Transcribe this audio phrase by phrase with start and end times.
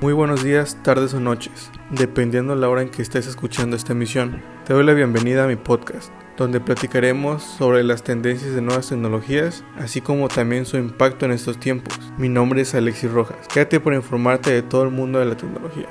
[0.00, 4.42] Muy buenos días, tardes o noches, dependiendo la hora en que estés escuchando esta emisión.
[4.66, 9.64] Te doy la bienvenida a mi podcast, donde platicaremos sobre las tendencias de nuevas tecnologías,
[9.78, 11.98] así como también su impacto en estos tiempos.
[12.18, 13.46] Mi nombre es Alexis Rojas.
[13.46, 15.88] Quédate por informarte de todo el mundo de la tecnología.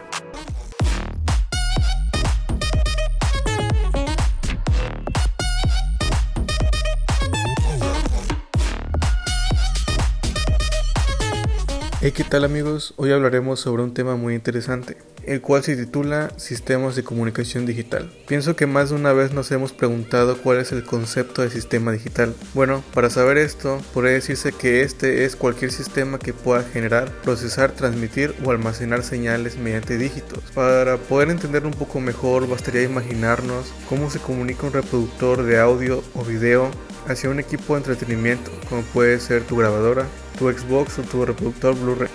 [12.05, 12.93] Hey, ¿qué tal amigos?
[12.97, 18.11] Hoy hablaremos sobre un tema muy interesante, el cual se titula Sistemas de Comunicación Digital.
[18.27, 21.93] Pienso que más de una vez nos hemos preguntado cuál es el concepto de sistema
[21.93, 22.35] digital.
[22.53, 27.71] Bueno, para saber esto, podría decirse que este es cualquier sistema que pueda generar, procesar,
[27.71, 30.43] transmitir o almacenar señales mediante dígitos.
[30.53, 36.03] Para poder entenderlo un poco mejor, bastaría imaginarnos cómo se comunica un reproductor de audio
[36.15, 36.69] o video
[37.07, 40.05] hacia un equipo de entretenimiento, como puede ser tu grabadora,
[40.37, 42.09] tu Xbox o tu reproductor Blu-ray.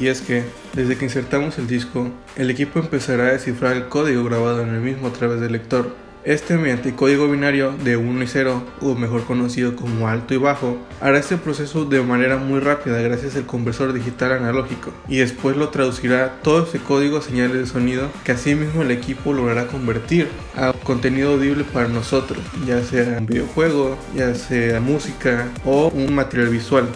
[0.00, 4.24] Y es que, desde que insertamos el disco, el equipo empezará a descifrar el código
[4.24, 6.04] grabado en el mismo a través del lector.
[6.24, 10.78] Este mediante código binario de 1 y 0, o mejor conocido como alto y bajo,
[11.02, 15.68] hará este proceso de manera muy rápida gracias al conversor digital analógico y después lo
[15.68, 20.72] traducirá todo ese código a señales de sonido que asimismo el equipo logrará convertir a
[20.72, 26.88] contenido audible para nosotros, ya sea un videojuego, ya sea música o un material visual.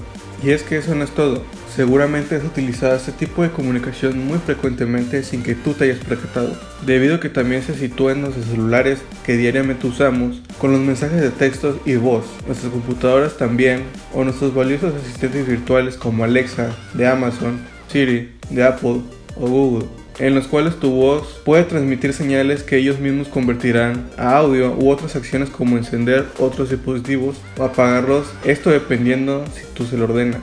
[0.42, 1.42] Y es que eso no es todo.
[1.74, 6.56] Seguramente has utilizado este tipo de comunicación muy frecuentemente sin que tú te hayas percatado,
[6.86, 11.20] debido a que también se sitúa en nuestros celulares que diariamente usamos, con los mensajes
[11.20, 17.06] de textos y voz, nuestras computadoras también, o nuestros valiosos asistentes virtuales como Alexa, de
[17.06, 19.02] Amazon, Siri, de Apple
[19.36, 19.86] o Google
[20.18, 24.90] en los cuales tu voz puede transmitir señales que ellos mismos convertirán a audio u
[24.90, 30.42] otras acciones como encender otros dispositivos o apagarlos, esto dependiendo si tú se lo ordenas.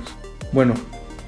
[0.51, 0.75] Bueno,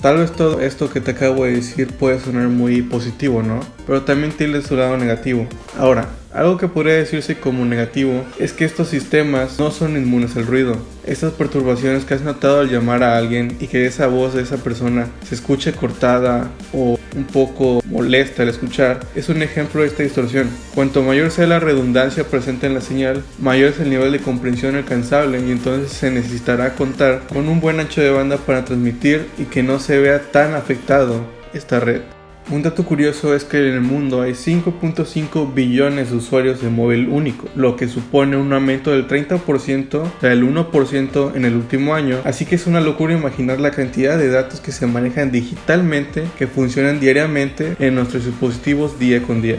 [0.01, 3.61] Tal vez todo esto que te acabo de decir puede sonar muy positivo, ¿no?
[3.87, 5.47] Pero también tiene su lado negativo.
[5.77, 10.45] Ahora, algo que podría decirse como negativo es que estos sistemas no son inmunes al
[10.45, 10.77] ruido.
[11.03, 14.57] Estas perturbaciones que has notado al llamar a alguien y que esa voz de esa
[14.57, 20.03] persona se escuche cortada o un poco molesta al escuchar es un ejemplo de esta
[20.03, 20.49] distorsión.
[20.75, 24.75] Cuanto mayor sea la redundancia presente en la señal, mayor es el nivel de comprensión
[24.75, 29.45] alcanzable y entonces se necesitará contar con un buen ancho de banda para transmitir y
[29.45, 32.01] que no se vea tan afectado esta red.
[32.49, 37.09] Un dato curioso es que en el mundo hay 5.5 billones de usuarios de móvil
[37.09, 42.19] único, lo que supone un aumento del 30%, o del 1% en el último año,
[42.23, 46.47] así que es una locura imaginar la cantidad de datos que se manejan digitalmente, que
[46.47, 49.57] funcionan diariamente en nuestros dispositivos día con día.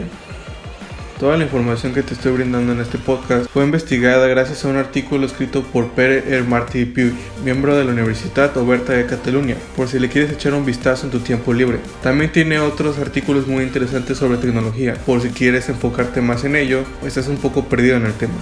[1.19, 4.77] Toda la información que te estoy brindando en este podcast fue investigada gracias a un
[4.77, 7.13] artículo escrito por Pere Martí Puig,
[7.43, 11.11] miembro de la Universidad Oberta de Cataluña, por si le quieres echar un vistazo en
[11.11, 11.79] tu tiempo libre.
[12.01, 16.85] También tiene otros artículos muy interesantes sobre tecnología, por si quieres enfocarte más en ello
[17.03, 18.35] o estás un poco perdido en el tema.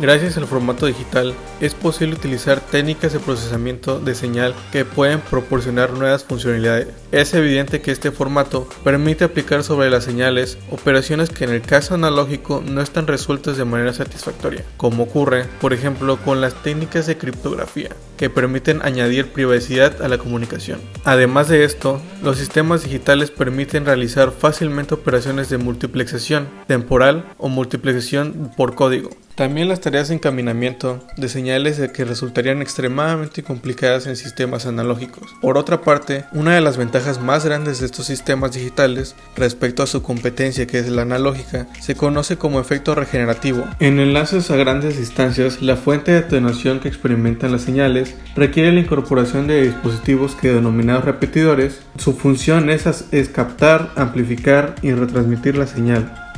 [0.00, 5.92] Gracias al formato digital, es posible utilizar técnicas de procesamiento de señal que pueden proporcionar
[5.92, 6.88] nuevas funcionalidades.
[7.12, 11.92] Es evidente que este formato permite aplicar sobre las señales operaciones que en el caso
[11.92, 17.18] analógico no están resueltas de manera satisfactoria, como ocurre, por ejemplo, con las técnicas de
[17.18, 20.80] criptografía, que permiten añadir privacidad a la comunicación.
[21.04, 28.50] Además de esto, los sistemas digitales permiten realizar fácilmente operaciones de multiplexación temporal o multiplexación
[28.56, 29.10] por código
[29.40, 35.34] también las tareas de encaminamiento de señales que resultarían extremadamente complicadas en sistemas analógicos.
[35.40, 39.86] Por otra parte, una de las ventajas más grandes de estos sistemas digitales respecto a
[39.86, 43.64] su competencia que es la analógica se conoce como efecto regenerativo.
[43.78, 48.80] En enlaces a grandes distancias, la fuente de atenuación que experimentan las señales requiere la
[48.80, 51.80] incorporación de dispositivos que denominados repetidores.
[51.96, 56.29] Su función es, es captar, amplificar y retransmitir la señal.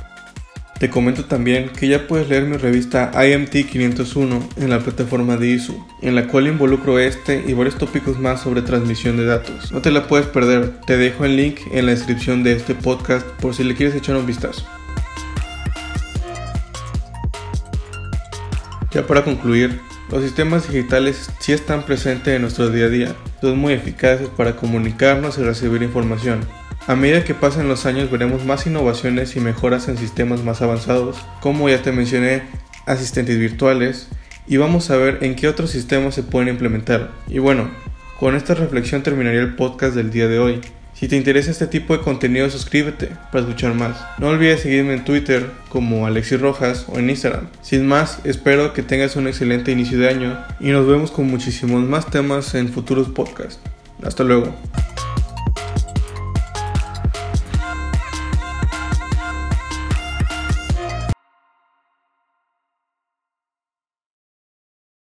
[0.83, 5.51] Te comento también que ya puedes leer mi revista IMT 501 en la plataforma de
[5.51, 9.71] ISU, en la cual involucro este y varios tópicos más sobre transmisión de datos.
[9.71, 13.25] No te la puedes perder, te dejo el link en la descripción de este podcast
[13.41, 14.67] por si le quieres echar un vistazo.
[18.91, 19.79] Ya para concluir,
[20.11, 24.57] los sistemas digitales sí están presentes en nuestro día a día, son muy eficaces para
[24.57, 26.41] comunicarnos y recibir información
[26.87, 31.17] a medida que pasen los años veremos más innovaciones y mejoras en sistemas más avanzados,
[31.41, 32.43] como ya te mencioné,
[32.87, 34.09] asistentes virtuales,
[34.49, 37.11] y vamos a ver en qué otros sistemas se pueden implementar.
[37.29, 37.71] Y bueno,
[38.19, 40.61] con esta reflexión terminaría el podcast del día de hoy.
[40.95, 43.97] Si te interesa este tipo de contenido, suscríbete para escuchar más.
[44.19, 47.49] No olvides seguirme en Twitter como Alexis Rojas o en Instagram.
[47.63, 51.83] Sin más, espero que tengas un excelente inicio de año y nos vemos con muchísimos
[51.83, 53.61] más temas en futuros podcasts.
[54.05, 54.55] Hasta luego.